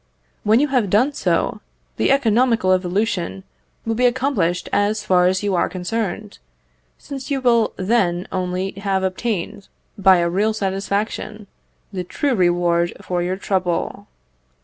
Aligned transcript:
When 0.43 0.59
you 0.59 0.69
have 0.69 0.89
done 0.89 1.13
so, 1.13 1.61
the 1.97 2.09
economical 2.09 2.71
evolution 2.73 3.43
will 3.85 3.93
be 3.93 4.07
accomplished 4.07 4.67
as 4.73 5.03
far 5.05 5.27
as 5.27 5.43
you 5.43 5.53
are 5.53 5.69
concerned, 5.69 6.39
since 6.97 7.29
you 7.29 7.39
will 7.39 7.73
then 7.75 8.27
only 8.31 8.71
have 8.77 9.03
obtained, 9.03 9.67
by 9.99 10.17
a 10.17 10.27
real 10.27 10.53
satisfaction, 10.53 11.45
the 11.93 12.03
true 12.03 12.33
reward 12.33 12.93
for 12.99 13.21
your 13.21 13.37
trouble. 13.37 14.07